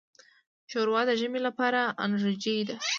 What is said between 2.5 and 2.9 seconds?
ده.